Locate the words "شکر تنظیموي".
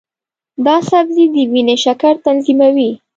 1.83-2.91